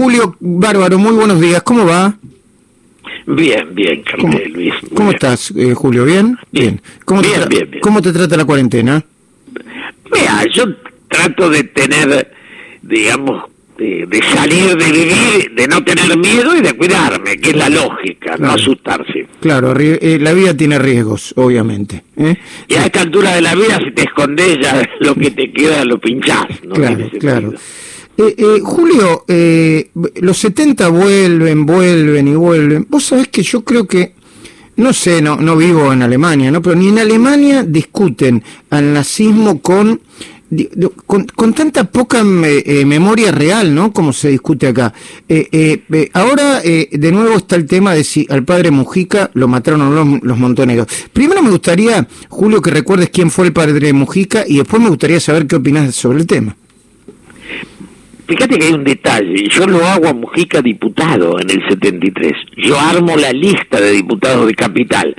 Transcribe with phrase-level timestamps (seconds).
[0.00, 2.14] Julio Bárbaro, muy buenos días, ¿cómo va?
[3.26, 4.72] Bien, bien, ¿Cómo, Luis.
[4.94, 5.14] ¿cómo bien.
[5.14, 6.06] estás, eh, Julio?
[6.06, 6.38] ¿Bien?
[6.50, 6.80] Bien.
[7.04, 7.82] ¿Cómo, Bien, te bien, bien.
[7.82, 9.04] ¿Cómo te trata la cuarentena?
[10.10, 10.64] Mira, yo
[11.06, 12.32] trato de tener,
[12.80, 13.44] digamos,
[13.76, 17.68] de, de salir de vivir, de no tener miedo y de cuidarme, que es la
[17.68, 19.26] lógica, no asustarse.
[19.40, 22.04] Claro, eh, la vida tiene riesgos, obviamente.
[22.16, 22.38] ¿eh?
[22.68, 25.84] Y a esta altura de la vida, si te escondes, ya lo que te queda
[25.84, 26.46] lo pinchás.
[26.64, 27.52] No claro, tiene claro.
[28.22, 32.86] Eh, eh, Julio, eh, los 70 vuelven, vuelven y vuelven.
[32.90, 34.12] Vos sabés que yo creo que,
[34.76, 36.60] no sé, no, no vivo en Alemania, ¿no?
[36.60, 40.00] pero ni en Alemania discuten al nazismo con,
[41.34, 43.90] con, tanta poca me- eh, memoria real, ¿no?
[43.90, 44.92] Como se discute acá.
[45.26, 49.30] Eh, eh, eh, ahora, eh, de nuevo está el tema de si al padre Mujica
[49.32, 50.88] lo mataron los, los montoneros.
[51.12, 55.20] Primero me gustaría, Julio, que recuerdes quién fue el padre Mujica y después me gustaría
[55.20, 56.54] saber qué opinás sobre el tema.
[58.30, 62.78] Fíjate que hay un detalle, yo lo hago a Mujica diputado en el 73, yo
[62.78, 65.16] armo la lista de diputados de Capital,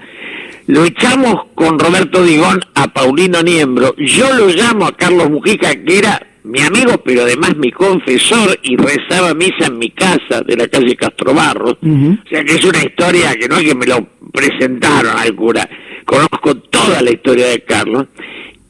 [0.67, 5.99] lo echamos con Roberto Digón a Paulino Niembro, yo lo llamo a Carlos Mujica, que
[5.99, 10.69] era mi amigo, pero además mi confesor, y rezaba misa en mi casa de la
[10.69, 14.07] calle Castro Barros, o sea que es una historia que no es que me lo
[14.31, 15.67] presentaron al cura,
[16.05, 18.07] conozco toda la historia de Carlos,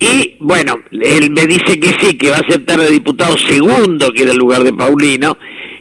[0.01, 4.23] y bueno, él me dice que sí, que va a aceptar de diputado segundo, que
[4.23, 5.37] era el lugar de Paulino.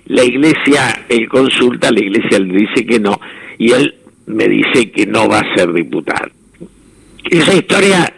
[0.08, 3.18] La iglesia, él consulta, la iglesia le dice que no,
[3.56, 3.94] y él
[4.26, 6.28] me dice que no va a ser diputado.
[7.30, 8.12] Esa historia,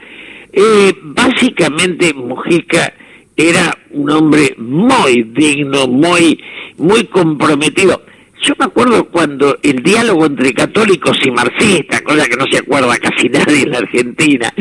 [0.53, 2.92] eh, básicamente Mujica
[3.36, 6.42] era un hombre muy digno, muy,
[6.78, 8.03] muy comprometido.
[8.43, 12.97] Yo me acuerdo cuando el diálogo entre católicos y marxistas, cosa que no se acuerda
[12.98, 14.53] casi nadie en la Argentina,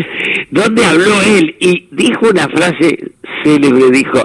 [0.51, 3.11] donde habló él y dijo una frase
[3.43, 4.23] célebre, dijo,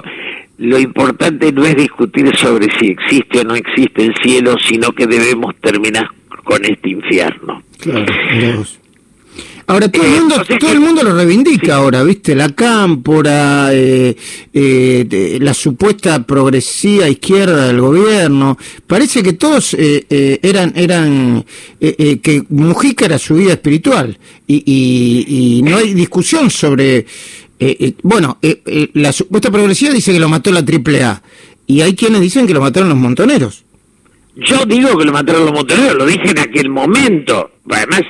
[0.59, 5.07] lo importante no es discutir sobre si existe o no existe el cielo, sino que
[5.07, 6.07] debemos terminar
[6.43, 7.63] con este infierno.
[7.79, 8.05] Claro.
[9.69, 11.71] Ahora todo el Eh, mundo, entonces, todo el mundo lo reivindica Sí.
[11.71, 12.35] ahora, ¿viste?
[12.35, 14.15] La cámpora, eh,
[14.53, 18.57] eh, la supuesta progresía izquierda del gobierno.
[18.87, 21.43] Parece que todos eh, eh, eran, eran,
[21.79, 24.17] que Mujica era su vida espiritual.
[24.47, 27.05] Y, y, y no hay discusión sobre,
[28.03, 28.37] bueno,
[28.93, 31.21] la supuesta progresía dice que lo mató la AAA.
[31.67, 33.65] Y hay quienes dicen que lo mataron los montoneros.
[34.37, 37.51] Yo digo que lo mataron los montoneros, lo dije en aquel momento.
[37.69, 38.03] Además,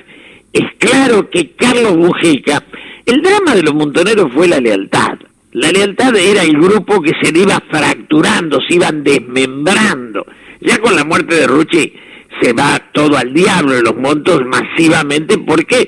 [0.58, 2.64] es claro que Carlos Mujica,
[3.06, 5.18] el drama de los montoneros fue la lealtad.
[5.52, 10.26] La lealtad era el grupo que se le iba fracturando, se iban desmembrando.
[10.62, 11.94] Ya con la muerte de Rucci
[12.42, 15.88] se va todo al diablo de los montos masivamente porque,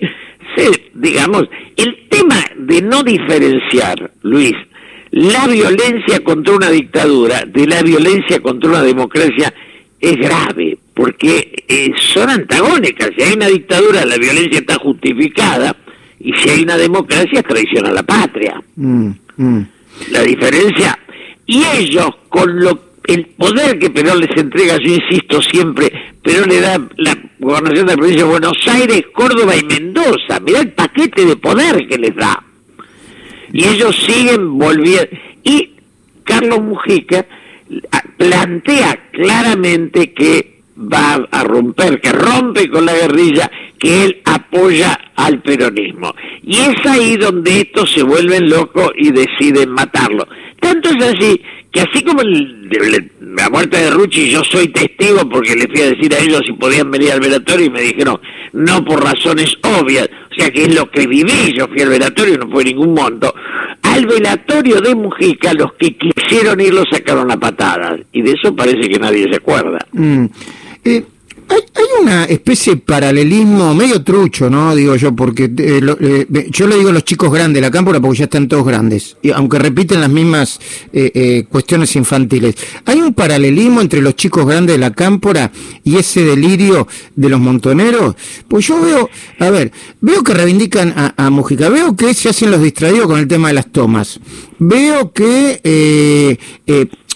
[0.55, 4.55] se, digamos, el tema de no diferenciar, Luis,
[5.11, 9.53] la violencia contra una dictadura de la violencia contra una democracia
[9.99, 13.11] es grave, porque eh, son antagónicas.
[13.15, 15.73] Si hay una dictadura, la violencia está justificada,
[16.19, 18.61] y si hay una democracia, es traición a la patria.
[18.75, 19.67] Mm, mm.
[20.11, 20.99] La diferencia,
[21.45, 25.89] y ellos, con lo el poder que Perón les entrega, yo insisto siempre,
[26.21, 30.41] Perón le da la gobernación de la provincia de Buenos Aires, Córdoba y Mendoza.
[30.41, 32.43] Mirá el paquete de poder que les da
[33.53, 35.07] y ellos siguen volviendo.
[35.43, 35.71] Y
[36.25, 37.25] Carlos Mujica
[38.17, 45.41] plantea claramente que va a romper, que rompe con la guerrilla, que él apoya al
[45.41, 46.13] peronismo.
[46.43, 50.27] Y es ahí donde estos se vuelven locos y deciden matarlo.
[50.59, 51.41] Tanto es así
[51.71, 56.13] que así como la muerte de Rucci, yo soy testigo porque le fui a decir
[56.15, 58.19] a ellos si podían venir al velatorio y me dijeron
[58.53, 62.33] no por razones obvias, o sea que es lo que viví, yo fui al velatorio
[62.33, 63.33] y no fue ningún monto.
[63.83, 68.55] Al velatorio de Mujica los que quisieron ir lo sacaron a patadas y de eso
[68.55, 69.77] parece que nadie se acuerda.
[69.91, 70.25] Mm.
[70.83, 71.03] Eh,
[71.51, 74.75] hay, hay una especie de paralelismo medio trucho, ¿no?
[74.75, 77.71] Digo yo, porque eh, lo- eh, yo le digo a los chicos grandes de la
[77.71, 80.59] cámpora porque ya están todos grandes, y aunque repiten las mismas
[80.93, 82.55] eh, eh, cuestiones infantiles.
[82.85, 85.51] ¿Hay un paralelismo entre los chicos grandes de la cámpora
[85.83, 88.15] y ese delirio de los montoneros?
[88.47, 89.09] Pues yo veo,
[89.39, 89.71] a ver,
[90.01, 93.47] veo que reivindican a, a Mujica, veo que se hacen los distraídos con el tema
[93.47, 94.19] de las tomas,
[94.59, 96.37] veo que...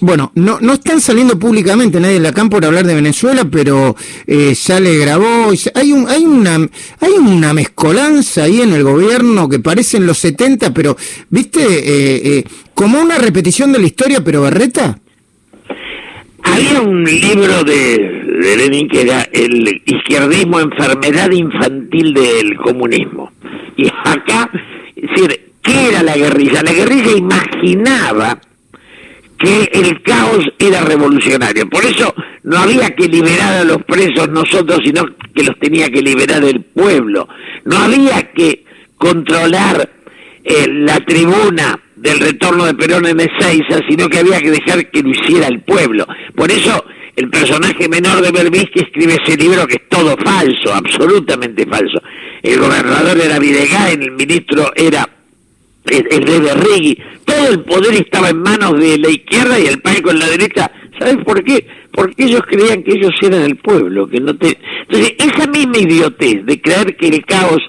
[0.03, 3.95] bueno, no, no están saliendo públicamente nadie de la cámpora a hablar de Venezuela, pero
[4.27, 6.55] eh, sale, grabó, y se- hay un, hay una,
[6.99, 10.97] hay una mezcolanza ahí en el gobierno que parecen los 70, pero,
[11.29, 14.99] viste, eh, eh, como una repetición de la historia, pero berreta.
[16.43, 17.97] Había un libro de,
[18.41, 23.31] de Lenin que era el izquierdismo, enfermedad infantil del comunismo.
[23.77, 24.49] Y acá,
[24.95, 26.61] es decir, ¿qué era la guerrilla?
[26.61, 28.39] La guerrilla imaginaba
[29.43, 31.69] que el caos era revolucionario.
[31.69, 35.05] Por eso no había que liberar a los presos nosotros, sino
[35.35, 37.27] que los tenía que liberar el pueblo.
[37.65, 38.63] No había que
[38.97, 39.89] controlar
[40.45, 45.03] eh, la tribuna del retorno de Perón en Ezeiza, sino que había que dejar que
[45.03, 46.07] lo hiciera el pueblo.
[46.35, 46.85] Por eso
[47.15, 52.01] el personaje menor de Berbisky escribe ese libro que es todo falso, absolutamente falso.
[52.41, 55.07] El gobernador era Videgain, el ministro era
[55.85, 59.81] el, el de Berrigui, todo el poder estaba en manos de la izquierda y el
[59.81, 60.71] palco en la derecha.
[60.99, 61.65] ¿Sabes por qué?
[61.91, 64.57] Porque ellos creían que ellos eran el pueblo, que no te...
[64.81, 67.61] Entonces, esa misma idiotez de creer que el caos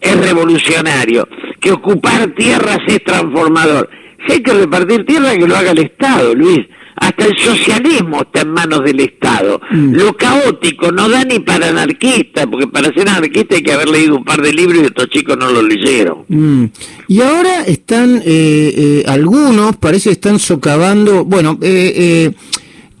[0.00, 1.28] es revolucionario,
[1.60, 3.88] que ocupar tierras es transformador.
[4.26, 6.66] Si hay que repartir tierra, que lo haga el Estado, Luis.
[7.02, 9.60] Hasta el socialismo está en manos del Estado.
[9.72, 9.92] Mm.
[9.92, 14.18] Lo caótico no da ni para anarquista, porque para ser anarquista hay que haber leído
[14.18, 16.18] un par de libros y estos chicos no lo leyeron.
[16.28, 16.66] Mm.
[17.08, 22.30] Y ahora están, eh, eh, algunos parece están socavando, bueno, eh, eh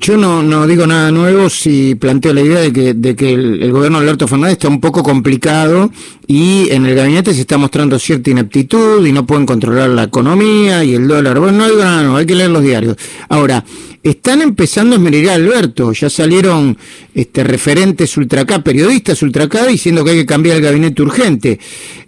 [0.00, 3.70] yo no, no digo nada nuevo si planteo la idea de que, de que el,
[3.70, 5.92] gobierno de Alberto Fernández está un poco complicado
[6.26, 10.82] y en el gabinete se está mostrando cierta ineptitud y no pueden controlar la economía
[10.82, 11.38] y el dólar.
[11.38, 12.96] Bueno, no digo nada nuevo, hay que leer los diarios.
[13.28, 13.64] Ahora,
[14.02, 16.76] están empezando a esmerir a Alberto, ya salieron
[17.14, 21.58] este, referentes ultracá, periodistas ultracá, diciendo que hay que cambiar el gabinete urgente.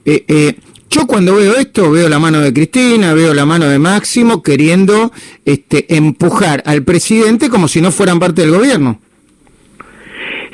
[0.05, 0.55] Eh, eh,
[0.91, 5.12] yo cuando veo esto, veo la mano de Cristina, veo la mano de Máximo queriendo
[5.44, 9.00] este, empujar al presidente como si no fueran parte del gobierno.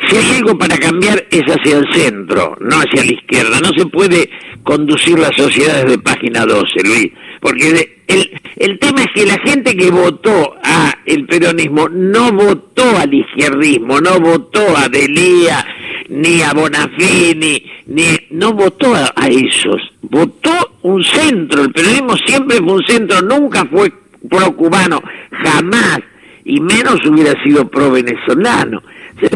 [0.08, 3.60] Si hay algo para cambiar es hacia el centro, no hacia la izquierda.
[3.60, 4.31] No se puede
[4.62, 7.12] conducir las sociedades de página 12, Luis.
[7.40, 12.96] Porque el, el tema es que la gente que votó a el peronismo no votó
[12.96, 15.64] al izquierdismo, no votó a Delía,
[16.08, 20.50] ni a Bonafini, ni no votó a, esos, votó
[20.82, 23.92] un centro, el peronismo siempre fue un centro, nunca fue
[24.28, 26.00] pro cubano, jamás,
[26.44, 28.82] y menos hubiera sido pro venezolano.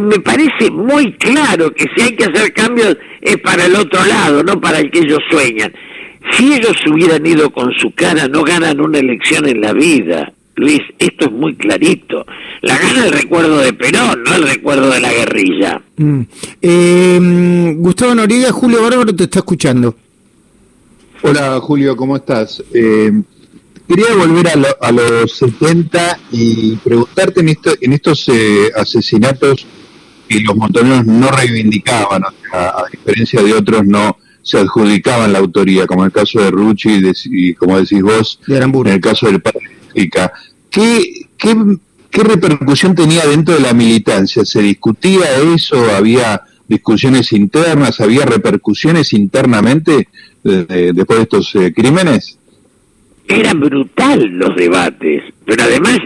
[0.00, 4.42] me parece muy claro que si hay que hacer cambios es para el otro lado,
[4.42, 5.72] no para el que ellos sueñan.
[6.32, 10.32] Si ellos hubieran ido con su cara, no ganan una elección en la vida.
[10.56, 12.24] Luis, esto es muy clarito.
[12.62, 15.82] La gana el recuerdo de Perón, no el recuerdo de la guerrilla.
[15.96, 16.20] Mm.
[16.62, 19.96] Eh, Gustavo Noriega, Julio Bárbaro te está escuchando.
[21.22, 22.62] Hola Julio, ¿cómo estás?
[22.72, 23.10] Eh,
[23.88, 24.46] quería volver
[24.80, 29.66] a, los 70 y preguntarte en, esto, en estos eh, asesinatos
[30.28, 32.22] que los montoneros no reivindicaban,
[32.52, 37.02] a diferencia de otros no se adjudicaban la autoría, como en el caso de Rucci
[37.24, 39.70] y, como decís vos, en el caso del padre
[40.70, 44.44] ¿Qué, qué, repercusión tenía dentro de la militancia?
[44.44, 45.24] ¿Se discutía
[45.54, 45.76] eso?
[45.96, 48.00] ¿Había discusiones internas?
[48.00, 50.08] ¿Había repercusiones internamente
[50.42, 52.38] después de estos eh, crímenes?
[53.26, 55.98] Era brutal los debates, pero además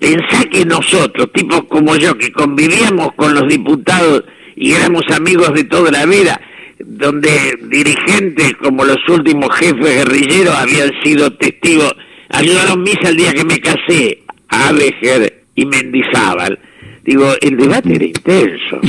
[0.00, 4.24] pensá que nosotros, tipos como yo, que convivíamos con los diputados
[4.56, 6.40] y éramos amigos de toda la vida,
[6.78, 11.94] donde dirigentes como los últimos jefes guerrilleros habían sido testigos
[12.28, 16.58] ayudaron misa el día que me casé, a Abeger y Mendizábal.
[17.04, 18.80] Digo, el debate era intenso.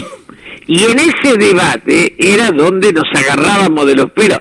[0.66, 4.39] Y en ese debate era donde nos agarrábamos de los pelos.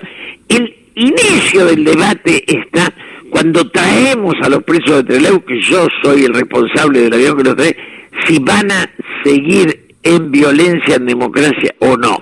[0.49, 2.93] El inicio del debate está
[3.29, 7.43] cuando traemos a los presos de Trelew, que yo soy el responsable del avión que
[7.43, 7.77] los trae,
[8.25, 8.89] si van a
[9.23, 12.17] seguir en violencia en democracia o no.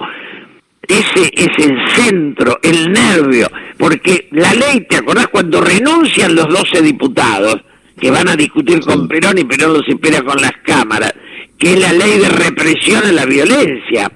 [0.87, 6.81] Ese es el centro, el nervio, porque la ley, ¿te acordás cuando renuncian los 12
[6.81, 7.57] diputados
[7.99, 11.13] que van a discutir con Perón y Perón los espera con las cámaras?
[11.57, 14.11] Que es la ley de represión a la violencia.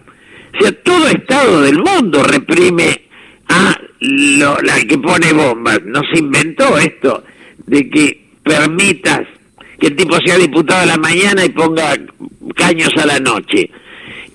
[0.54, 3.02] O sea, todo Estado del mundo reprime
[3.48, 5.82] a la que pone bombas.
[5.86, 7.24] No se inventó esto
[7.66, 9.22] de que permitas
[9.80, 11.96] que el tipo sea diputado a la mañana y ponga
[12.56, 13.72] caños a la noche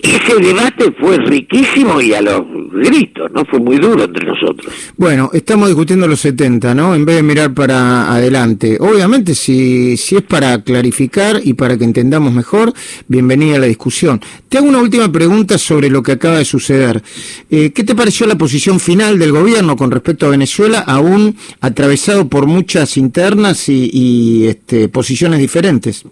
[0.05, 2.43] ese debate fue riquísimo y a los
[2.73, 3.45] gritos, ¿no?
[3.45, 4.73] Fue muy duro entre nosotros.
[4.97, 6.95] Bueno, estamos discutiendo los 70, ¿no?
[6.95, 8.77] En vez de mirar para adelante.
[8.81, 12.73] Obviamente, si, si es para clarificar y para que entendamos mejor,
[13.09, 14.21] bienvenida a la discusión.
[14.49, 17.03] Te hago una última pregunta sobre lo que acaba de suceder.
[17.51, 22.29] Eh, ¿Qué te pareció la posición final del gobierno con respecto a Venezuela, aún atravesado
[22.29, 26.05] por muchas internas y, y este, posiciones diferentes?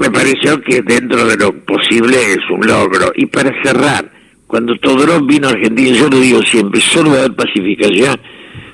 [0.00, 3.12] Me pareció que dentro de lo posible es un logro.
[3.16, 4.10] Y para cerrar,
[4.46, 8.18] cuando Todorov vino a Argentina, yo lo digo siempre, solo va a haber pacificación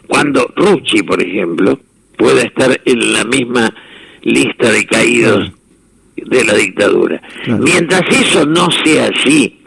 [0.06, 1.80] cuando Rucci, por ejemplo,
[2.16, 3.75] pueda estar en la misma
[4.23, 5.50] lista de caídos
[6.14, 7.21] de la dictadura.
[7.59, 9.62] Mientras eso no sea así,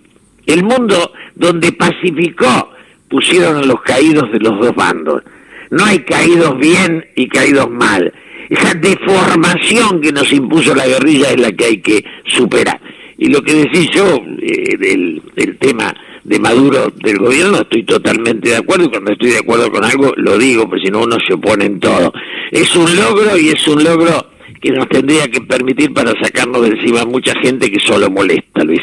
[0.45, 2.71] el mundo donde pacificó
[3.09, 5.23] pusieron a los caídos de los dos bandos.
[5.71, 8.13] No hay caídos bien y caídos mal
[8.49, 12.79] esa deformación que nos impuso la guerrilla es la que hay que superar.
[13.17, 18.49] Y lo que decís yo eh, del, del tema de Maduro del gobierno estoy totalmente
[18.49, 21.17] de acuerdo y cuando estoy de acuerdo con algo lo digo, porque si no uno
[21.25, 22.13] se opone en todo.
[22.51, 24.27] Es un logro y es un logro
[24.61, 28.81] que nos tendría que permitir para sacarnos de encima mucha gente que solo molesta, Luis.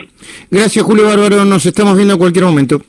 [0.51, 1.45] Gracias, Julio Bárbaro.
[1.45, 2.83] Nos estamos viendo en cualquier momento.